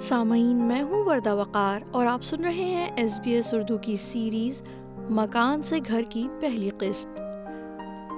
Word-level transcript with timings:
سامعین، 0.00 0.56
میں 0.56 0.82
ہوں 0.82 1.04
وردہ 1.04 1.34
وقار 1.34 1.80
اور 1.90 2.06
آپ 2.06 2.22
سن 2.22 2.44
رہے 2.44 2.52
ہیں 2.52 2.90
ایس 2.96 3.20
بی 3.20 3.30
ایس 3.30 3.54
اردو 3.54 3.78
کی 3.78 3.96
سیریز 3.96 4.62
مکان 5.10 5.62
سے 5.62 5.78
گھر 5.88 6.02
کی 6.08 6.28
پہلی 6.40 6.70
قسط۔ 6.78 7.20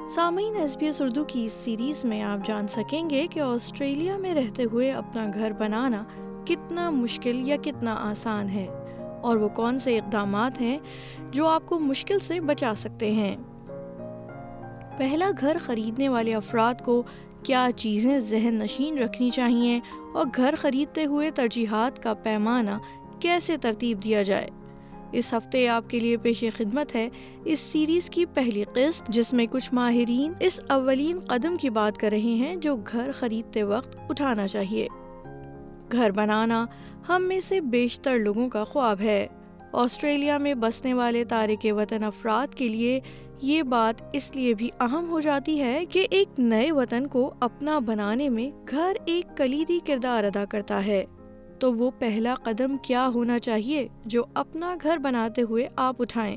سامعین، 0.08 0.56
ایس 0.56 0.76
بی 0.76 0.86
ایس 0.86 1.00
اردو 1.00 1.24
کی 1.24 1.44
اس 1.44 1.52
سیریز 1.52 2.04
میں 2.04 2.22
آپ 2.22 2.46
جان 2.46 2.68
سکیں 2.68 3.10
گے 3.10 3.26
کہ 3.30 3.40
آسٹریلیا 3.40 4.16
میں 4.16 4.34
رہتے 4.34 4.64
ہوئے 4.72 4.92
اپنا 4.92 5.26
گھر 5.34 5.52
بنانا 5.58 6.04
کتنا 6.44 6.90
مشکل 6.90 7.48
یا 7.48 7.56
کتنا 7.62 7.94
آسان 7.94 8.48
ہے 8.48 8.66
اور 9.22 9.36
وہ 9.36 9.48
کون 9.48 9.78
سے 9.78 9.98
اقدامات 9.98 10.60
ہیں 10.60 10.78
جو 11.30 11.46
آپ 11.46 11.66
کو 11.66 11.78
مشکل 11.78 12.18
سے 12.18 12.40
بچا 12.40 12.72
سکتے 12.76 13.10
ہیں۔ 13.10 13.36
پہلا، 14.98 15.30
گھر 15.40 15.56
خریدنے 15.60 16.08
والے 16.08 16.34
افراد 16.34 16.74
کو 16.84 17.02
کیا 17.42 17.68
چیزیں 17.76 18.18
ذہن 18.18 18.54
نشین 18.54 18.98
رکھنی 18.98 19.30
چاہیے 19.30 19.80
اور 20.14 20.24
گھر 20.36 20.54
خریدتے 20.58 21.04
ہوئے 21.04 21.30
ترجیحات 21.30 22.02
کا 22.02 22.14
پیمانہ 22.14 22.70
کیسے 23.20 23.56
ترتیب 23.56 24.04
دیا 24.04 24.22
جائے؟ 24.22 24.48
اس 25.12 25.34
ہفتے 25.34 25.68
آپ 25.68 25.90
کے 25.90 25.98
لیے 25.98 26.16
پیش 26.16 26.44
خدمت 26.56 26.94
ہے 26.94 27.08
اس 27.44 27.60
سیریز 27.60 28.10
کی 28.10 28.24
پہلی 28.24 28.64
قسط، 28.74 29.08
جس 29.08 29.32
میں 29.32 29.46
کچھ 29.50 29.74
ماہرین 29.74 30.32
اس 30.40 30.60
اولین 30.68 31.20
قدم 31.20 31.56
کی 31.56 31.70
بات 31.70 31.98
کر 31.98 32.08
رہے 32.10 32.18
ہیں 32.18 32.56
جو 32.56 32.76
گھر 32.76 33.10
خریدتے 33.12 33.62
وقت 33.62 33.96
اٹھانا 34.08 34.46
چاہیے 34.46 34.88
گھر 35.92 36.10
بنانا 36.10 36.66
ہم 37.08 37.22
میں 37.22 37.40
سے 37.40 37.60
بیشتر 37.60 38.16
لوگوں 38.16 38.48
کا 38.48 38.64
خواب 38.64 39.00
ہے۔ 39.00 39.26
آسٹریلیا 39.72 40.38
میں 40.38 40.54
بسنے 40.54 40.94
والے 40.94 41.24
تارک 41.24 41.66
وطن 41.76 42.04
افراد 42.04 42.54
کے 42.54 42.68
لیے 42.68 43.00
یہ 43.42 43.62
بات 43.62 44.02
اس 44.12 44.36
لیے 44.36 44.54
بھی 44.54 44.70
اہم 44.80 45.10
ہو 45.10 45.20
جاتی 45.20 45.60
ہے 45.60 45.84
کہ 45.86 46.06
ایک 46.10 46.28
نئے 46.38 46.72
وطن 46.72 47.06
کو 47.06 47.34
اپنا 47.40 47.78
بنانے 47.78 48.28
میں 48.28 48.50
گھر 48.70 48.96
ایک 49.06 49.36
کلیدی 49.36 49.80
کردار 49.86 50.24
ادا 50.24 50.44
کرتا 50.44 50.86
ہے۔ 50.86 51.04
تو 51.58 51.74
وہ 51.74 51.90
پہلا 51.98 52.34
قدم 52.34 52.76
کیا 52.82 53.08
ہونا 53.14 53.38
چاہیے 53.38 53.88
جو 54.04 54.24
اپنا 54.34 54.76
گھر 54.82 54.96
بناتے 54.96 55.42
ہوئے 55.42 55.68
آپ 55.76 56.02
اٹھائیں؟ 56.02 56.36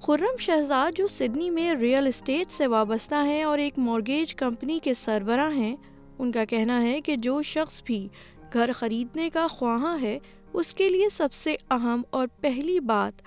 خرم 0.00 0.36
شہزاد 0.38 0.92
جو 0.96 1.06
سڈنی 1.06 1.50
میں 1.50 1.74
ریئل 1.74 2.06
اسٹیٹ 2.06 2.52
سے 2.52 2.66
وابستہ 2.66 3.14
ہیں 3.14 3.42
اور 3.42 3.58
ایک 3.58 3.78
مورگیج 3.78 4.34
کمپنی 4.34 4.78
کے 4.82 4.94
سربراہ 4.94 5.52
ہیں، 5.52 5.76
ان 6.18 6.32
کا 6.32 6.44
کہنا 6.44 6.82
ہے 6.82 7.00
کہ 7.00 7.16
جو 7.16 7.42
شخص 7.42 7.82
بھی 7.84 8.08
گھر 8.52 8.70
خریدنے 8.74 9.30
کا 9.30 9.46
خواہاں 9.46 9.98
ہے، 10.02 10.18
اس 10.52 10.74
کے 10.74 10.88
لیے 10.88 11.08
سب 11.08 11.32
سے 11.32 11.56
اہم 11.70 12.02
اور 12.10 12.26
پہلی 12.40 12.80
بات 12.80 13.22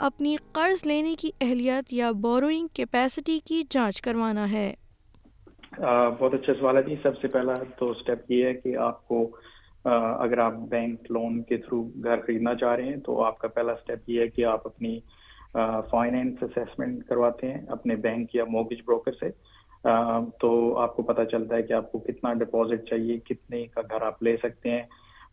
اپنی 0.00 0.36
قرض 0.52 0.86
لینے 0.86 1.14
کی 1.18 1.30
اہلیت 1.40 1.92
یا 1.92 2.10
بوروئنگ 2.20 2.66
کیپیسٹی 2.74 3.38
کی 3.44 3.62
جانچ 3.70 4.00
کروانا 4.02 4.50
ہے۔ 4.52 4.72
بہت 6.18 6.34
اچھا 6.34 6.52
سوال 6.60 6.76
ہے 6.76 6.82
جی۔ 6.82 6.94
سب 7.02 7.18
سے 7.20 7.28
پہلا 7.28 7.54
تو 7.78 7.90
اسٹیپ 7.90 8.30
یہ 8.30 8.44
ہے 8.44 8.54
کہ 8.54 8.76
آپ 8.76 9.06
کو 9.08 9.18
اگر 9.84 10.38
آپ 10.38 10.54
بینک 10.70 11.10
لون 11.10 11.42
کے 11.42 11.56
تھرو 11.56 11.82
گھر 12.04 12.20
خریدنا 12.20 12.54
چاہ 12.54 12.74
رہے 12.76 12.88
ہیں 12.88 12.96
تو 12.96 13.22
آپ 13.24 13.38
کا 13.38 13.48
پہلا 13.48 13.72
اسٹیپ 13.72 14.08
یہ 14.10 14.20
ہے 14.20 14.28
کہ 14.28 14.44
آپ 14.44 14.66
اپنی 14.66 14.98
فائنینس 15.90 16.42
اسیسمنٹ 16.42 17.04
کرواتے 17.04 17.52
ہیں 17.52 17.60
اپنے 17.68 17.96
بینک 17.96 18.34
یا 18.34 18.44
موگج 18.48 18.80
بروکر 18.86 19.12
سے۔ 19.20 19.30
تو 20.40 20.76
آپ 20.78 20.96
کو 20.96 21.02
پتہ 21.02 21.22
چلتا 21.30 21.56
ہے 21.56 21.62
کہ 21.62 21.72
آپ 21.72 21.92
کو 21.92 21.98
کتنا 21.98 22.32
ڈپازٹ 22.34 22.88
چاہیے، 22.88 23.18
کتنے 23.18 23.66
کا 23.66 23.80
گھر 23.90 24.02
آپ 24.02 24.22
لے 24.22 24.36
سکتے 24.42 24.70
ہیں۔ 24.70 24.82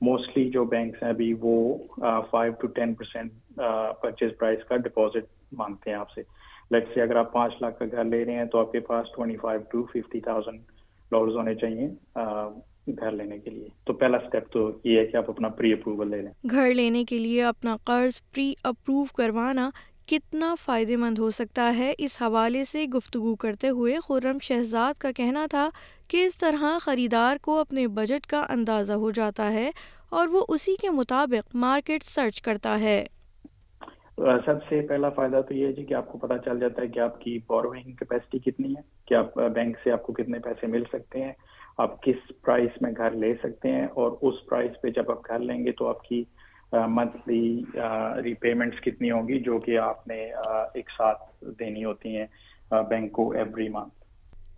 موسٹلی 0.02 0.50
جو 0.50 0.64
بینکس 0.66 1.04
ہیں 1.04 1.10
ابھی 1.10 1.34
وہ 1.42 1.78
five 2.32 2.54
to 2.60 2.68
ten 2.76 2.94
percent 2.94 3.32
purchase 4.02 4.32
price 4.40 4.64
کا 4.70 4.76
ڈپازٹ 4.78 5.26
مانگتے 5.58 5.90
ہیں 5.90 5.98
آپ 5.98 6.12
سے. 6.12 6.22
لیٹ 6.72 6.88
سے 6.94 7.02
اگر 7.02 7.16
آپ 7.16 7.32
پانچ 7.34 7.54
لاکھ 7.62 7.80
کا 7.80 7.86
گھر 7.92 8.04
لے 8.04 8.24
رہے 8.26 8.34
ہیں 8.36 8.46
تو 8.52 8.60
آپ 8.60 8.72
کے 8.72 8.80
پاس 8.88 9.12
twenty 9.16 9.38
five 9.42 9.62
to 9.72 9.84
fifty 9.94 10.20
thousand 10.22 10.60
dollars 11.12 11.36
ہونے 11.36 11.56
چاہیے 11.56 11.88
گھر 12.90 13.12
لینے 13.12 13.38
کے 13.38 13.50
لیے. 13.50 13.68
تو 13.86 13.94
پہلا 13.94 14.18
اسٹیپ 14.18 14.52
تو 14.52 14.70
یہ 14.84 15.00
ہے 15.00 15.06
کہ 15.06 15.18
آپ 15.18 15.30
اپنا 15.30 15.50
پری 15.58 15.72
اپروول 15.74 16.10
لے 16.12 16.22
لیں. 16.22 16.32
گھر 16.52 16.74
لینے 16.74 17.04
کے 17.06 17.18
لیے 17.18 17.44
اپنا 17.44 17.76
قرض 17.86 18.22
پری 18.34 18.54
اپروو 18.64 19.04
کروانا 19.16 19.70
کتنا 20.08 20.54
فائدے 20.66 20.96
مند 20.96 21.20
ہو 21.20 21.30
سکتا 21.30 21.72
ہے؟ 21.78 21.94
اس 21.98 22.22
حوالے 22.22 22.64
سے 22.64 22.86
گفتگو 22.94 23.36
کرتے 23.36 23.70
ہوئے 23.70 23.96
خرم 24.04 24.38
شہزاد 24.42 25.00
کا 25.00 25.12
کہنا 25.16 25.46
تھا 25.52 25.70
کہ 26.10 26.24
اس 26.26 26.38
طرح 26.38 26.78
خریدار 26.82 27.38
کو 27.42 27.60
اپنے 27.60 27.88
بجٹ 27.96 28.28
کا 28.28 28.46
اندازہ 28.50 28.94
ہو 28.94 29.12
جاتا 29.12 29.52
ہے 29.54 29.70
اور 30.10 30.28
وہ 30.28 30.46
اسی 30.50 30.76
کے 30.82 30.90
مطابق 30.92 31.56
مارکیٹ 31.56 32.04
سرچ 32.04 32.42
کرتا 32.42 32.80
ہے۔ 32.80 33.04
سب 34.46 34.64
سے 34.70 34.82
پہلا 34.88 35.10
فائدہ 35.16 35.42
تو 35.48 35.54
یہ 35.54 35.66
ہے 35.68 35.72
جی 35.72 35.84
کہ 35.86 35.94
آپ 35.94 36.12
کو 36.12 36.18
پتا 36.18 36.38
چل 36.46 36.60
جاتا 36.60 36.82
ہے 36.82 36.88
کہ 36.88 37.00
آپ 37.00 37.20
کی 37.22 37.38
بوروئنگ 37.48 37.92
کیپیسٹی 37.96 38.40
کتنی 38.40 38.74
ہے، 38.76 38.82
کہ 39.08 39.14
آپ 39.14 39.36
بینک 39.56 39.78
سے 39.84 39.92
آپ 39.92 40.04
کو 40.04 40.14
کتنے 40.14 40.40
پیسے 40.46 40.68
مل 40.68 40.84
سکتے 40.94 41.24
ہیں، 41.24 41.34
آپ 41.78 42.02
کس 42.04 42.32
پرائس 42.42 42.82
میں 42.82 42.92
گھر 42.98 43.12
لے 43.24 43.34
سکتے 43.44 43.72
ہیں 43.72 43.86
اور 43.94 44.12
اس 44.22 44.46
پرائس 44.50 44.82
پہ 44.82 44.90
جب 44.90 45.12
آپ 45.12 45.28
گھر 45.30 45.40
لیں 45.40 45.64
گے 45.66 45.72
تو 45.72 45.88
آپ 45.88 46.02
کی 46.04 46.24
منتھلی 46.72 47.62
ری 48.24 48.34
پیمنٹس 48.42 48.82
کتنی 48.82 49.12
ہوں 49.12 49.28
گی 49.28 49.40
جو 49.40 49.60
کہ 49.60 49.78
آپ 49.80 50.08
نے 50.08 50.20
ایک 50.74 50.90
ساتھ 50.98 51.22
دینی 51.60 51.84
ہوتی 51.86 52.16
ہیں 52.18 52.26
بینک 52.90 53.12
کو 53.12 53.32
ایوری 53.32 53.70
منتھ 53.70 53.96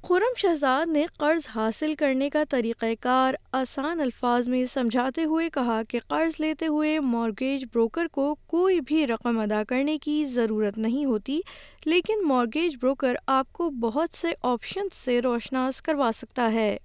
خرم 0.10 0.34
شہزاد 0.38 0.92
نے 0.92 1.06
قرض 1.18 1.46
حاصل 1.56 1.94
کرنے 1.96 2.30
کا 2.30 2.44
طریقہ 2.50 2.86
کار 3.00 3.34
آسان 3.52 4.00
الفاظ 4.02 4.48
میں 4.48 4.64
سمجھاتے 4.66 5.24
ہوئے 5.24 5.50
کہا 5.54 5.82
کہ 5.90 6.00
قرض 6.08 6.40
لیتے 6.40 6.68
ہوئے 6.68 7.00
مارگیج 7.00 7.66
بروکر 7.74 8.08
کو 8.12 8.34
کوئی 8.48 8.80
بھی 8.82 9.06
رقم 9.08 9.40
ادا 9.40 9.62
کرنے 9.70 9.98
کی 9.98 10.24
ضرورت 10.28 10.78
نہیں 10.78 11.06
ہوتی، 11.06 11.40
لیکن 11.86 12.26
مارگیج 12.28 12.78
بروکر 12.82 13.16
آپ 13.28 13.54
کو 13.54 13.70
بہت 13.82 14.18
سے 14.18 14.32
آپشن 14.54 14.90
سے 14.94 15.20
روشناس 15.22 15.82
کروا 15.82 16.10
سکتا 16.14 16.52
ہے۔ 16.54 16.78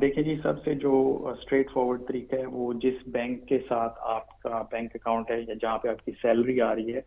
دیکھیں 0.00 0.22
جی 0.22 0.36
سب 0.42 0.62
سے 0.64 0.74
جو 0.74 0.94
اسٹریٹ 1.32 1.72
فارورڈ 1.74 2.06
طریقہ 2.08 2.36
ہے، 2.36 2.46
وہ 2.46 2.72
جس 2.82 3.08
بینک 3.08 3.48
کے 3.48 3.58
ساتھ 3.68 3.98
آپ 4.10 4.40
کا 4.42 4.62
بینک 4.72 4.90
اکاؤنٹ 4.94 5.30
ہے 5.30 5.40
یا 5.40 5.54
جہاں 5.62 5.78
پہ 5.78 5.88
آپ 5.88 6.04
کی 6.04 6.12
سیلری 6.22 6.60
آ 6.60 6.74
رہی 6.74 6.94
ہے، 6.94 7.00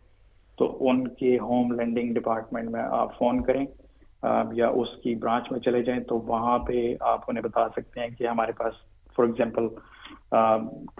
تو 0.58 0.76
ان 0.88 1.08
کے 1.16 1.38
ہوم 1.38 1.72
لینڈنگ 1.72 2.14
ڈپارٹمنٹ 2.14 2.70
میں 2.70 2.84
آپ 2.92 3.18
فون 3.18 3.42
کریں۔ 3.44 3.64
یا 4.52 4.68
اس 4.68 4.88
کی 5.02 5.14
برانچ 5.14 5.50
میں 5.52 5.60
چلے 5.60 5.82
جائیں 5.82 6.00
تو 6.04 6.18
وہاں 6.26 6.58
پہ 6.58 6.94
آپ 7.12 7.24
انہیں 7.28 7.42
بتا 7.42 7.68
سکتے 7.76 8.00
ہیں 8.00 8.08
کہ 8.08 8.28
ہمارے 8.28 8.52
پاس 8.58 8.74
فار 9.16 9.24
ایگزامپل 9.24 9.68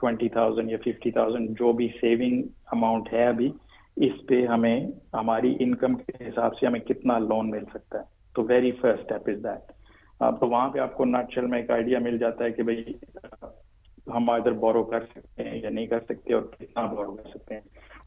ٹوینٹی 0.01 0.29
تھاؤزینڈ 0.29 0.71
یا 0.71 0.79
ففٹی 0.85 1.11
تھاؤزینڈ 1.11 1.59
جو 1.59 1.73
بھی 1.73 1.89
سیونگ 2.01 2.43
اماؤنٹ 2.73 3.13
ہے 3.13 3.27
ابھی، 3.27 3.51
اس 3.97 4.27
پہ 4.29 4.45
ہمیں 4.47 4.87
ہماری 5.15 5.55
انکم 5.61 5.95
کے 5.97 6.29
حساب 6.29 6.59
سے 6.59 6.67
ہمیں 6.67 6.81
کتنا 6.81 7.19
لون 7.19 7.51
مل 7.51 7.65
سکتا 7.75 7.99
ہے. 7.99 8.05
تو 8.35 8.43
very 8.45 8.71
first 8.81 9.13
step 9.13 9.29
is 9.29 9.43
that 9.45 9.73
تو 10.41 10.49
وہاں 10.49 10.69
پہ 10.71 10.79
آپ 10.79 10.97
کو 10.97 11.05
نٹ 11.05 11.39
میں 11.39 11.59
ایک 11.59 11.71
آئیڈیا 11.71 11.99
مل 11.99 12.19
جاتا 12.19 12.45
ہے 12.45 12.51
کہ 12.53 12.63
بھائی، 12.63 12.93
ہم 14.07 14.31
ادھر 14.31 14.53
بورو 14.63 14.83
کر 14.85 15.05
سکتے 15.05 15.49
ہیں 15.49 15.59
یا 15.59 15.71
نہیں 15.71 15.87
کر 15.87 16.01
سکتے 16.09 16.35
اور 16.35 16.43
کتنا 16.53 16.87
بورو 16.87 17.15
کر 17.17 17.31
سکتے 17.31 17.55
ہیں. 17.55 17.61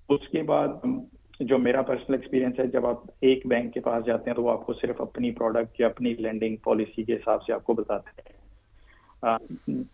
اس 0.09 0.27
کے 0.31 0.41
بعد 0.43 0.85
جو 1.39 1.57
میرا 1.57 1.81
پرسنل 1.81 2.15
ایکسپیرینس 2.15 2.59
ہے، 2.59 2.65
جب 2.67 2.85
آپ 2.85 3.03
ایک 3.21 3.45
بینک 3.47 3.73
کے 3.73 3.79
پاس 3.79 4.05
جاتے 4.05 4.29
ہیں 4.29 4.35
تو 4.35 4.43
وہ 4.43 4.51
آپ 4.51 4.65
کو 4.65 4.73
صرف 4.73 5.01
اپنی 5.01 5.31
پروڈکٹ 5.31 5.79
یا 5.79 5.87
اپنی 5.87 6.13
لینڈنگ 6.19 6.55
پالیسی 6.63 7.03
کے 7.03 7.13
حساب 7.15 7.43
سے 7.43 7.53
آپ 7.53 7.63
کو 7.63 7.73
بتاتے 7.73 8.21
ہیں۔ 8.21 8.37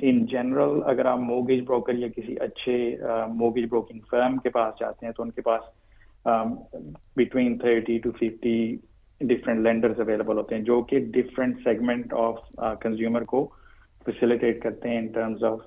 ان 0.10 0.26
جنرل 0.26 0.80
اگر 0.86 1.06
آپ 1.06 1.20
موگیج 1.20 1.64
بروکر 1.68 1.94
یا 1.94 2.08
کسی 2.16 2.36
اچھے 2.42 2.76
موگیج 3.36 3.66
بروکنگ 3.70 4.00
فرم 4.10 4.38
کے 4.38 4.50
پاس 4.50 4.80
جاتے 4.80 5.06
ہیں 5.06 5.14
تو 5.14 5.24
ان 5.24 5.32
کے 5.32 5.42
پاس 5.42 5.62
between 7.18 7.58
thirty 7.58 7.98
to 8.00 8.12
fifty 8.12 8.76
different 9.22 9.60
lenders 9.64 10.00
available 10.00 10.38
ہوتے 10.38 10.56
ہیں، 10.56 10.64
جو 10.64 10.82
کہ 10.82 11.00
ڈفرینٹ 11.14 11.58
سیگمنٹ 11.64 12.14
آف 12.14 12.40
کنزیومر 12.82 13.24
کو 13.24 13.46
فیسیلیٹیٹ 14.06 14.62
کرتے 14.64 14.90
ہیں 14.90 14.98
ان 14.98 15.08
ٹرمز 15.14 15.44
آف 15.44 15.60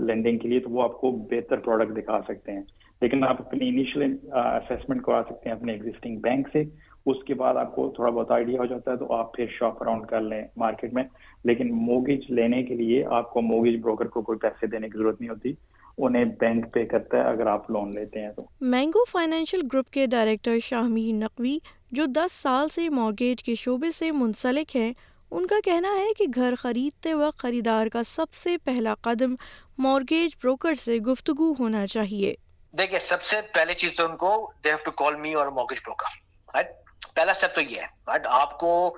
لینڈنگ 0.00 0.38
کے 0.38 0.48
لیے، 0.48 0.60
تو 0.60 0.70
وہ 0.70 0.82
آپ 0.82 1.00
کو 1.00 1.10
بہتر 1.30 1.60
پروڈکٹ 1.60 1.96
دکھا 1.96 2.20
سکتے 2.28 2.52
ہیں۔ 2.52 2.62
لیکن 3.00 3.24
آپ 3.24 3.40
اپنی 3.40 3.68
انیشل 3.68 4.16
اسیسمنٹ 4.32 5.02
کروا 5.02 5.22
سکتے 5.30 5.48
ہیں 5.48 5.56
اپنے 5.56 5.72
ایگزٹنگ 5.72 6.16
بینک 6.16 6.48
سے۔ 6.52 6.64
اس 7.06 7.24
کے 7.26 7.34
بعد 7.34 7.54
آپ 7.54 7.74
کو 7.76 7.92
تھوڑا 7.96 8.10
بہت 8.10 8.30
آئیڈیا 8.30 8.60
ہو 8.60 8.66
جاتا 8.66 8.92
ہے 8.92 8.96
تو 8.96 9.12
آپ 9.12 9.34
پھر 9.34 9.46
شاپ 9.58 9.82
اراؤنڈ 9.82 10.06
کر 10.06 10.20
لیں 10.20 10.42
مارکیٹ 10.56 10.92
میں۔ 10.92 11.04
لیکن 11.44 11.74
موگیج 11.74 12.20
لینے 12.28 12.62
کے 12.62 12.74
لیے 12.74 13.04
آپ 13.04 13.30
کو 13.30 13.40
موگیج 13.40 13.80
بروکر 13.82 14.06
کو 14.06 14.22
کوئی 14.22 14.38
پیسے 14.38 14.66
دینے 14.66 14.88
کی 14.88 14.98
ضرورت 14.98 15.20
نہیں 15.20 15.30
ہوتی۔ 15.30 15.52
انہیں 15.98 16.24
بینک 16.24 16.72
پے 16.72 16.84
کرتا 16.86 17.16
ہے 17.16 17.22
اگر 17.22 17.46
آپ 17.46 17.70
لون 17.70 17.94
لیتے 17.94 18.20
ہیں 18.20 18.32
تو۔ 18.36 18.42
مینگو 18.60 19.04
فائنینشیل 19.04 19.60
گروپ 19.72 19.90
کے 19.90 20.06
ڈائریکٹر 20.06 20.58
شاہمیر 20.62 21.14
نقوی 21.14 21.58
جو 21.92 22.04
دس 22.06 22.32
سال 22.32 22.68
سے 22.68 22.88
مارگیج 22.88 23.42
کے 23.42 23.54
شعبے 23.54 23.90
سے 23.90 24.10
منسلک 24.10 24.76
ہیں، 24.76 24.92
ان 25.30 25.46
کا 25.46 25.56
کہنا 25.64 25.88
ہے 25.88 26.12
کہ 26.18 26.24
گھر 26.34 26.54
خریدتے 26.58 27.14
وقت 27.14 27.38
خریدار 27.38 27.86
کا 27.86 28.02
سب 28.02 28.32
سے 28.32 28.56
پہلا 28.64 28.94
قدم 28.94 29.34
مارگیج 29.78 30.30
بروکر 30.42 30.74
سے 30.74 30.98
گفتگو 30.98 31.52
ہونا 31.58 31.86
چاہیے۔ 31.86 32.34
دیکھیے 32.74 32.98
سب 32.98 33.22
سے 33.22 33.40
پہلی 33.42 33.74
چیز 33.74 33.94
تو 33.96 34.04
ان 34.04 34.16
کو 34.16 34.52
they 34.64 34.68
have 34.70 34.78
to 34.84 34.90
call 34.90 35.16
me 35.16 35.34
or 35.34 35.46
mortgage 35.46 35.80
broker 35.84 36.06
right 36.54 36.70
پہلا 37.14 37.30
اسٹیپ 37.30 37.54
تو 37.54 37.60
یہ 37.60 37.80
ہے 37.80 37.86
رائٹ 38.06 38.26
آپ 38.26 38.58
کو 38.58 38.96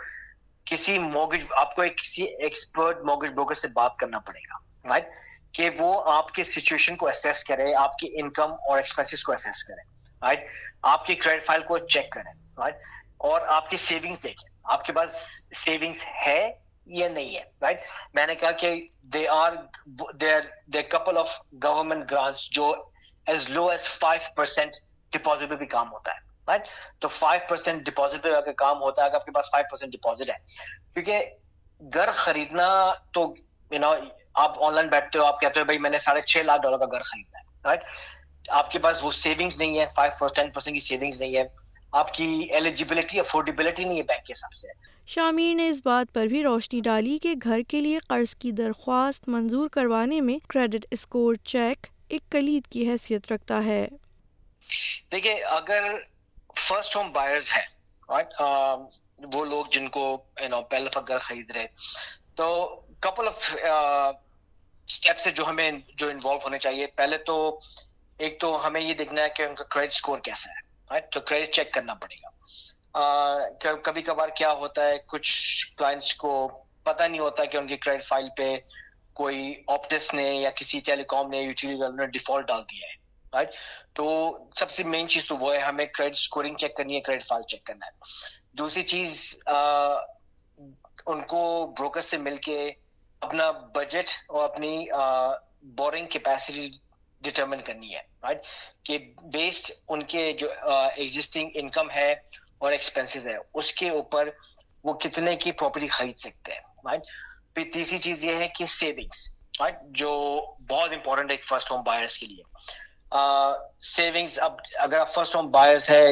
کسی 0.64 0.98
موگیج 0.98 1.44
آپ 1.56 1.74
کو 1.76 1.82
ایک 1.82 1.98
کسی 1.98 2.22
ایکسپرٹ 2.24 2.98
موگیج 3.04 3.30
بروکر 3.30 3.54
سے 3.54 3.68
بات 3.68 3.96
کرنا 3.96 4.18
پڑے 4.18 4.40
گا 4.40 4.58
رائٹ 4.88 5.08
کہ 5.52 5.70
وہ 5.78 6.02
آپ 6.06 6.32
کے 6.32 6.44
سچویشن 6.44 6.96
کو 6.96 7.08
اسیس 7.08 7.44
کرے، 7.44 7.74
آپ 7.74 7.98
کی 7.98 8.08
انکم 8.14 8.52
اور 8.52 8.76
ایکسپینسز 8.76 9.24
کو 9.24 9.32
اسیس 9.32 9.64
کرے 9.64 9.82
رائٹ 10.22 10.46
آپ 10.82 11.06
کی 11.06 11.14
کریڈٹ 11.14 11.44
فائل 11.46 11.62
کو 11.62 11.78
چیک 11.78 12.10
کریں 12.10 12.32
رائٹ 12.58 12.76
اور 13.16 13.40
آپ 13.40 13.70
کی 13.70 13.76
سیونگز 13.76 14.22
دیکھیں 14.22 14.48
آپ 14.64 14.84
کے 14.84 14.92
پاس 14.92 15.10
سیونگز 15.56 16.04
ہے 16.26 16.52
یہ 16.86 17.08
نہیں 17.08 17.36
ہے 17.36 17.42
رائٹ 17.62 17.80
میں 18.14 18.26
نے 18.26 18.34
کہا 18.34 18.50
کہ 18.50 18.88
they 19.00 19.28
are 19.28 19.52
they 20.66 20.82
couple 20.82 21.18
of 21.18 21.38
government 21.64 22.10
grants 22.10 22.50
جو 22.50 22.91
as 23.26 23.48
low 23.50 23.68
as 23.68 23.88
five 23.90 24.34
percent 24.36 24.76
deposit 25.12 25.48
پہ 25.48 25.56
بھی 25.56 25.66
کام 25.68 25.92
ہوتا 25.92 26.12
ہے 26.12 26.30
رائٹ 26.48 26.68
تو 27.00 27.08
فائیو 27.10 27.40
پرسینٹ 27.48 27.86
ڈپازٹ 27.86 28.22
پہ 28.22 28.32
اگر 28.34 28.52
کام 28.56 28.80
ہوتا 28.82 29.02
ہے 29.02 29.06
اگر 29.06 29.16
آپ 29.16 29.26
کے 29.26 29.32
پاس 29.32 29.50
فائیو 29.50 29.66
پرسینٹ 29.70 29.92
ڈپازٹ 29.92 30.30
ہے 30.30 30.36
کیونکہ 30.94 31.92
گھر 31.92 32.10
خریدنا 32.14 32.68
تو 33.12 33.32
یو 33.70 33.80
نو 33.80 33.92
آپ 34.36 34.62
آن 34.62 34.74
لائن 34.74 34.88
بیٹھتے 34.88 35.18
ہو 35.18 35.24
آپ 35.24 35.40
کہتے 35.40 35.60
ہو 35.60 35.64
بھائی 35.64 35.78
میں 35.78 35.90
نے 35.90 35.98
ساڑھے 35.98 36.22
چھ 36.22 36.44
لاکھ 36.44 36.62
ڈالر 36.62 36.78
کا 36.78 36.86
گھر 36.86 37.02
خریدنا 37.02 37.38
ہے 37.38 37.44
رائٹ 37.64 37.84
آپ 38.50 38.70
کے 38.70 38.78
پاس 38.78 39.02
وہ 39.04 39.10
سیونگز 39.10 39.58
نہیں 39.58 39.78
ہے 39.78 39.86
فائیو 39.96 40.26
ٹین 40.34 40.50
پرسینٹ 40.50 40.74
کی 40.74 40.80
سیونگز 40.80 41.20
نہیں 41.20 41.36
ہے 41.36 41.44
آپ 41.92 42.14
کی 42.14 42.26
ایلیجیبلٹی 42.52 43.20
افورڈیبلٹی 43.20 43.84
نہیں 43.84 43.96
ہے 43.96 44.02
بینک 44.02 44.26
کے 44.26 44.32
حساب 44.32 44.54
سے 44.54 44.68
شامیر 45.08 45.54
نے 45.54 45.68
اس 45.68 45.80
بات 45.84 46.12
پر 46.14 46.26
بھی 46.26 46.42
روشنی 46.42 46.80
ڈالی 46.80 47.18
کہ 47.18 47.34
گھر 47.44 47.60
کے 47.68 47.80
لیے 47.80 47.98
قرض 48.08 48.34
کی 48.36 48.50
درخواست 48.52 49.28
منظور 49.28 49.68
کروانے 49.68 50.20
میں 50.20 50.38
کریڈٹ 50.48 50.86
اسکور 50.90 51.34
چیک 51.44 51.86
ایک 52.12 52.22
کلید 52.30 52.66
کی 52.66 52.90
حیثیت 52.90 53.32
رکھتا 53.32 53.64
ہے 53.64 53.86
دیکھیے 55.12 55.32
اگر 55.44 55.94
فرسٹ 56.56 56.96
ہوم 56.96 57.12
بائرز 57.12 57.50
ہے 57.52 57.64
وہ 59.32 59.44
لوگ 59.44 59.66
جن 59.66 59.88
کو 59.88 60.02
you 60.42 60.50
know, 60.50 60.68
پہلے 60.68 60.90
گھر 61.08 61.18
خرید 61.18 61.50
رہے 61.50 61.66
تو 62.34 62.48
کپل 63.00 63.28
آف 63.28 63.54
اسٹیپس 64.88 65.28
جو 65.34 65.46
ہمیں 65.46 65.70
جو 65.94 66.08
انوالو 66.08 66.38
ہونے 66.38 66.58
چاہیے 66.58 66.86
پہلے 66.86 67.18
تو 67.18 67.36
ایک 68.18 68.40
تو 68.40 68.66
ہمیں 68.66 68.80
یہ 68.80 68.94
دیکھنا 68.94 69.22
ہے 69.22 69.28
کہ 69.28 69.42
ان 69.42 69.54
کا 69.54 69.64
کریڈٹ 69.64 69.92
اسکور 69.92 70.18
کیسا 70.18 70.50
ہے 70.50 70.94
right? 70.94 71.10
تو 71.12 71.20
کریڈٹ 71.20 71.54
چیک 71.54 71.72
کرنا 71.72 71.94
پڑے 71.94 72.16
گا 72.16 73.74
کبھی 73.82 74.02
کبھار 74.02 74.28
کیا 74.28 74.52
ہوتا 74.52 74.88
ہے 74.88 74.98
کچھ 75.06 75.66
کلائنٹس 75.76 76.14
کو 76.14 76.32
پتہ 76.82 77.02
نہیں 77.02 77.20
ہوتا 77.20 77.44
کہ 77.44 77.56
ان 77.56 77.66
کی 77.66 77.76
کریڈٹ 77.76 78.04
فائل 78.04 78.28
پہ 78.36 78.56
کوئی 79.16 79.54
آپٹس 79.66 80.12
نے 80.14 80.24
یا 80.24 80.50
کسی 80.56 80.80
ٹیلی 80.80 81.04
کام 81.04 81.30
نے 81.30 81.40
یوٹیلی 81.40 81.74
نے 81.96 82.06
ڈیفالٹ 82.08 82.46
ڈال 82.46 82.62
دیا 82.62 82.88
ہے 82.88 83.00
رائٹ 83.32 83.54
تو 83.94 84.04
سب 84.56 84.70
سے 84.70 84.84
مین 84.84 85.08
چیز 85.08 85.26
تو 85.26 85.36
وہ 85.36 85.52
ہے، 85.54 85.58
ہمیں 85.60 85.84
کریڈٹ 85.86 86.16
اسکورنگ 86.16 86.56
چیک 86.56 86.76
کرنی 86.76 86.96
ہے 86.96 87.00
کریڈٹ 87.00 87.24
فائل 87.24 87.42
چیک 87.42 87.64
کرنا 87.64 87.86
ہے۔ 87.86 88.56
دوسری 88.58 88.82
چیز 88.84 89.38
ان 91.06 91.22
کو 91.28 91.42
بروکر 91.78 92.00
سے 92.00 92.16
مل 92.18 92.36
کے 92.36 92.70
اپنا 93.22 93.50
بجٹ 93.74 94.08
اور 94.28 94.44
اپنی 94.44 94.86
بورنگ 95.78 96.06
کیپیسٹی 96.06 96.68
ڈٹرمن 97.22 97.60
کرنی 97.60 97.94
ہے 97.94 98.00
رائٹ 98.22 98.44
کہ 98.84 98.98
بیسڈ 99.32 99.70
ان 99.88 100.02
کے 100.02 100.32
جو 100.32 100.48
ایگزٹنگ 100.70 101.50
انکم 101.54 101.90
ہے 101.90 102.12
اور 102.58 102.72
ایکسپینسز 102.72 103.26
ہے، 103.26 103.36
اس 103.54 103.72
کے 103.72 103.88
اوپر 103.90 104.28
وہ 104.84 104.92
کتنے 104.94 105.36
کی 105.36 105.52
پراپرٹی 105.52 105.88
خرید 105.88 106.18
سکتے 106.18 106.52
ہیں 106.52 106.60
رائٹ 106.84 107.06
پھر 107.54 107.70
تیسری 107.72 107.98
چیز 107.98 108.24
یہ 108.24 108.36
ہے 108.36 108.48
کہ 108.48 108.66
سیونگس 108.66 109.28
رائٹ 109.60 109.74
جو 109.90 110.10
بہت 110.68 110.92
امپورٹنٹ 110.92 111.30
ہے 111.30 111.36
فرسٹ 111.36 111.70
ہوم 111.70 111.82
بائرس 111.82 112.18
کے 112.18 112.26
لیے۔ 112.26 112.42
سیونگس 113.78 114.38
اب 114.38 114.56
اگر 114.74 114.98
آپ 114.98 115.14
فرسٹ 115.14 115.36
ہوم 115.36 115.50
بائرس 115.50 115.90
ہے 115.90 116.06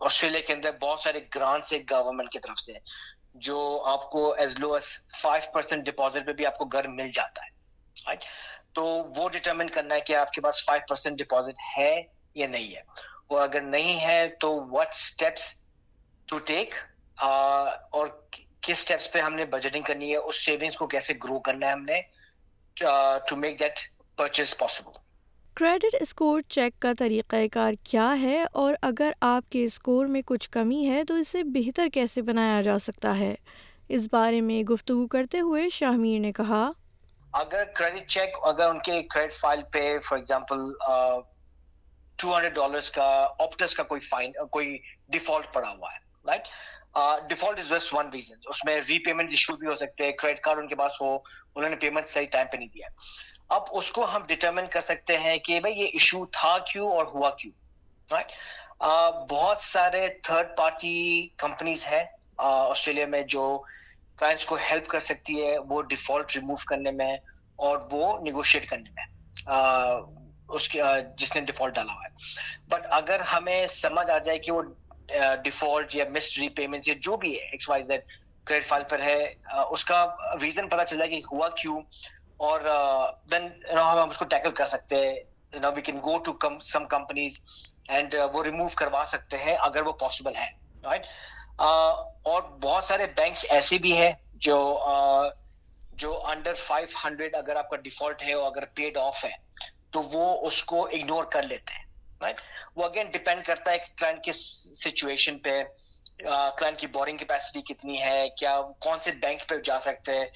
آسٹریلیا 0.00 0.40
کے 0.40 0.52
اندر 0.52 0.70
بہت 0.80 1.00
سارے 1.00 1.20
گرانٹس 1.34 1.72
ہے 1.72 1.78
گورنمنٹ 1.90 2.30
کی 2.30 2.38
طرف 2.38 2.58
سے 2.58 2.72
جو 3.34 3.82
آپ 3.86 4.10
کو 4.10 4.32
as 4.32 4.58
low 4.58 4.72
as 4.74 4.88
five 5.20 5.50
percent 5.52 5.86
deposit 5.86 6.26
پہ 6.26 6.32
بھی 6.32 6.46
آپ 6.46 6.58
کو 6.58 6.64
گھر 6.64 6.88
مل 6.88 7.10
جاتا 7.14 7.44
ہے 7.44 7.50
رائٹ 8.06 8.24
تو 8.72 8.84
وہ 9.16 9.28
ڈٹرمن 9.28 9.70
کرنا 9.70 9.94
ہے 9.94 10.00
کہ 10.00 10.16
آپ 10.16 10.32
کے 10.32 10.40
پاس 10.40 10.64
فائیو 10.64 10.82
پرسینٹ 10.88 11.18
ڈپازٹ 11.18 11.78
ہے 11.78 12.02
یا 12.34 12.46
نہیں 12.46 12.74
ہے۔ 12.76 12.82
اور 13.26 13.42
اگر 13.42 13.60
نہیں 13.60 14.00
ہے، 14.00 14.28
تو 14.40 14.50
وٹ 14.70 14.88
اسٹیپس 14.88 15.54
ٹو 16.28 16.38
ٹیک 16.38 16.74
اور 17.16 18.06
کس 18.66 18.78
اسٹیپس 18.78 19.10
پہ 19.12 19.20
ہم 19.20 19.34
نے 19.34 19.44
بجٹنگ 19.46 19.82
کرنی 19.82 20.10
ہے 20.10 20.16
اس 20.18 20.44
سیونگس 20.44 20.76
کو 20.76 20.86
کیسے 20.86 21.14
گرو 21.24 21.38
کرنا 21.40 21.66
ہے 21.66 21.72
ہم 21.72 21.84
نے 21.84 22.00
to 23.28 23.36
make 23.36 23.58
that 23.60 23.80
purchase 24.18 24.56
possible 24.58 24.98
credit 25.56 25.94
score 26.00 26.40
check 26.48 26.80
کا 26.82 26.92
طریقہ 26.98 27.36
کار 27.52 27.72
کیا 27.84 28.14
ہے؟ 28.22 28.42
اور 28.52 28.74
اگر 28.82 29.12
آپ 29.20 29.50
کے 29.50 29.64
اسکور 29.64 30.06
میں 30.06 30.22
کچھ 30.26 30.50
کمی 30.50 30.88
ہے 30.88 31.04
تو 31.04 31.14
اسے 31.14 31.42
بہتر 31.54 31.86
کیسے 31.92 32.22
بنایا 32.22 32.60
جا 32.62 32.78
سکتا 32.78 33.18
ہے؟ 33.18 33.34
اس 33.88 34.06
بارے 34.12 34.40
میں 34.40 34.62
گفتگو 34.62 35.06
کرتے 35.06 35.40
ہوئے 35.40 35.68
شاہمیر 35.68 36.20
نے 36.20 36.32
کہا۔ 36.32 36.70
اگر 37.32 37.64
کریڈٹ 37.74 38.08
چیک 38.08 38.36
اگر 38.42 38.68
ان 38.68 38.78
کے 38.78 39.02
کریڈٹ 39.02 39.32
فائل 39.32 39.60
پہ 39.72 39.98
for 39.98 40.18
example 40.18 40.60
two 42.18 42.34
hundred 42.34 42.54
dollars 42.54 42.90
کا 42.90 43.06
آپٹس 43.38 43.74
کا 43.74 43.82
کوئی 43.82 44.00
فائن 44.00 44.32
کوئی 44.50 44.76
ڈیفالٹ 45.08 45.52
پڑا 45.54 45.70
ہوا 45.70 45.92
ہے 45.92 45.98
right 46.26 46.48
default 47.28 47.58
is 47.58 47.68
just 47.68 47.94
one 47.94 48.10
reason 48.12 48.34
اس 48.44 48.64
میں 48.64 48.80
ری 48.88 48.98
پیمنٹ 48.98 49.30
ایشو 49.30 49.56
بھی 49.56 49.66
ہو 49.66 49.74
سکتے 49.76 50.04
ہیں 50.04 50.12
کریڈٹ 50.12 50.40
کارڈ 50.40 50.58
ان 50.58 50.68
کے 50.68 50.76
پاس 50.76 51.00
ہو، 51.00 51.14
انہوں 51.54 51.70
نے 51.70 51.76
پیمنٹ 51.76 52.08
صحیح 52.08 52.26
ٹائم 52.30 52.46
پہ 52.52 52.56
نہیں 52.56 52.68
دیا۔ 52.68 52.86
اب 53.48 53.62
اس 53.70 53.90
کو 53.92 54.04
ہم 54.14 54.22
ڈٹرمن 54.26 54.66
کر 54.66 54.80
سکتے 54.80 55.18
ہیں 55.18 55.36
کہ 55.38 55.60
بھائی 55.60 55.78
یہ 55.80 55.86
ایشو 55.86 56.24
تھا 56.26 56.56
کیوں 56.72 56.90
اور 56.90 57.06
ہوا 57.06 57.30
کیوں؟ 57.30 57.52
رائٹ 58.08 58.32
بہت 59.30 59.60
سارے 59.60 60.06
تھرڈ 60.22 60.56
پارٹی 60.56 61.28
کمپنیز 61.36 61.84
ہیں 61.86 62.04
آسٹریلیا 62.38 63.06
میں 63.06 63.22
جو 63.22 63.62
کلائنٹس 64.18 64.46
کو 64.46 64.56
ہیلپ 64.70 64.86
کر 64.88 65.00
سکتی 65.00 65.42
ہے 65.42 65.56
وہ 65.58 65.82
ڈیفالٹ 65.82 66.36
ریموو 66.36 66.56
کرنے 66.68 66.90
میں 66.90 67.16
اور 67.56 67.78
وہ 67.90 68.18
نیگوشیٹ 68.18 68.68
کرنے 68.70 68.90
میں۔ 68.90 69.04
اس 70.48 70.68
کے 70.68 70.80
جس 71.18 71.34
نے 71.34 71.40
ڈیفالٹ 71.40 71.74
ڈالا 71.74 71.92
ہوا 71.92 72.04
ہے۔ 72.04 72.64
بٹ 72.68 72.86
اگر 72.90 73.20
ہمیں 73.32 73.66
سمجھ 73.66 74.10
آ 74.10 74.18
جائے 74.18 74.38
کہ 74.38 74.52
وہ 74.52 74.62
ڈیفالٹ 75.42 75.94
یا 75.94 76.04
مسڈ 76.10 76.38
ری 76.38 76.48
پیمنٹ 76.48 76.88
یا 76.88 76.94
جو 77.00 77.16
بھی 77.16 77.34
ہے، 77.34 77.44
X 77.46 77.68
Y 77.70 77.82
Z 77.82 78.02
credit 78.44 78.66
file 78.66 78.82
پر 78.88 79.00
ہے 79.00 79.34
اس 79.70 79.84
کا 79.84 80.04
ریزن 80.42 80.68
پتا 80.68 80.84
چلا 80.84 81.06
کہ 81.06 81.20
ہوا 81.32 81.48
کیوں 81.48 81.80
اور 82.36 82.60
دین 83.30 83.48
ہم 83.70 84.10
اس 84.10 84.18
کو 84.18 84.24
ٹیکل 84.24 84.50
کر 84.50 84.66
سکتے 84.66 84.96
ہیں 84.96 85.70
we 85.76 85.82
can 85.82 85.98
go 85.98 86.16
to 86.18 86.32
some 86.62 86.84
companies 86.86 87.40
and 87.88 88.14
وہ 88.32 88.42
ریموو 88.44 88.68
کروا 88.76 89.02
سکتے 89.06 89.38
ہیں 89.38 89.56
اگر 89.60 89.82
وہ 89.82 89.92
پاسبل 89.92 90.36
ہے 90.36 90.48
رائٹ 90.84 91.06
اور 91.58 92.42
بہت 92.62 92.84
سارے 92.84 93.06
بینکس 93.16 93.46
ایسے 93.50 93.78
بھی 93.78 93.96
ہیں 93.96 94.12
جو 94.40 94.58
جو 95.94 96.26
انڈر 96.26 96.54
فائیو 96.54 96.88
ہنڈریڈ 97.04 97.34
اگر 97.34 97.56
آپ 97.56 97.70
کا 97.70 97.76
ڈیفالٹ 97.76 98.22
ہے 98.22 98.32
اور 98.32 98.50
اگر 98.52 98.64
پیڈ 98.74 98.96
آف 98.98 99.24
ہے، 99.24 99.30
تو 99.90 100.02
وہ 100.02 100.46
اس 100.46 100.62
کو 100.64 100.84
اگنور 100.86 101.24
کر 101.24 101.42
لیتے 101.42 101.74
ہیں۔ 101.74 101.85
رائٹ 102.22 102.40
وہ 102.76 102.84
اگین 102.84 103.10
ڈپینڈ 103.12 103.44
کرتا 103.46 103.72
ہے 103.72 103.78
کلائنٹ 103.98 104.22
کی 104.24 104.32
سچویشن 104.32 105.38
پہ 105.38 105.62
کلائنٹ 106.18 106.78
کی 106.78 106.86
بورنگ 106.86 107.16
کیپیسٹی 107.16 107.60
کتنی 107.62 108.00
ہے 108.00 108.26
کیا 108.38 108.60
کون 108.80 108.98
سے 109.04 109.10
بینک 109.20 109.48
پہ 109.48 109.54
جا 109.64 109.78
سکتے 109.80 110.12
ہیں 110.12 110.26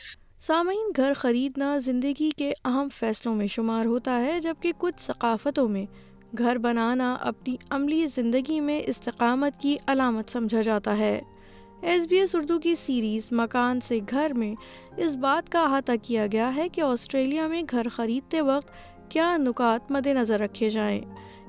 سامعین، 0.41 0.91
گھر 0.97 1.13
خریدنا 1.17 1.77
زندگی 1.79 2.31
کے 2.31 2.53
اہم 2.65 2.89
فیصلوں 2.95 3.35
میں 3.35 3.47
شمار 3.47 3.87
ہوتا 3.87 4.21
ہے، 4.21 4.39
جبکہ 4.41 4.73
کچھ 4.79 5.01
ثقافتوں 5.01 5.69
میں 5.69 5.85
گھر 6.39 6.59
بنانا 6.59 7.17
اپنی 7.21 7.57
عملی 7.71 8.07
زندگی 8.07 8.61
میں 8.61 8.81
استقامت 8.87 9.61
کی 9.61 9.77
علامت 9.87 10.31
سمجھا 10.31 10.61
جاتا 10.61 10.97
ہے۔ 10.99 11.21
ایس 11.83 12.07
بی 12.11 12.19
ایس 12.19 12.35
اردو 12.35 12.59
کی 12.59 12.75
سیریز 12.75 13.29
مکان 13.31 13.81
سے 13.81 13.99
گھر 14.11 14.33
میں 14.35 14.55
اس 14.97 15.17
بات 15.17 15.53
کا 15.53 15.63
احاطہ 15.63 15.93
کیا 16.03 16.27
گیا 16.33 16.55
ہے 16.57 16.69
کہ 16.69 16.81
آسٹریلیا 16.81 17.47
میں 17.47 17.63
گھر 17.71 17.89
خریدتے 17.89 18.41
وقت 18.41 19.11
کیا 19.11 19.37
نکات 19.37 19.91
مد 19.91 20.07
نظر 20.07 20.41
رکھے 20.41 20.71
جائیں۔ 20.71 21.01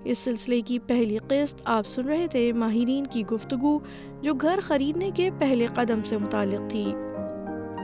اس 0.03 0.17
سلسلے 0.17 0.61
کی 0.61 0.79
پہلی 0.79 1.17
قسط 1.27 1.61
آپ 1.65 1.87
سن 1.87 2.05
رہے 2.05 2.27
تھے 2.27 2.53
ماہرین 2.53 3.07
کی 3.07 3.25
گفتگو 3.25 3.79
جو 4.21 4.33
گھر 4.33 4.59
خریدنے 4.61 5.11
کے 5.15 5.29
پہلے 5.39 5.65
قدم 5.73 5.99
سے 6.05 6.17
متعلق 6.17 6.71
تھی۔ 6.71 6.93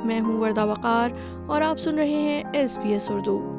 میں 0.05 0.21
ہوں 0.21 0.39
وردہ 0.39 0.65
وقار 0.65 1.09
اور 1.47 1.61
آپ 1.61 1.79
سن 1.79 1.95
رہے 1.95 2.07
ہیں 2.07 2.43
ایس 2.53 2.77
بی 2.77 2.93
ایس 2.93 3.11
اردو۔ 3.11 3.56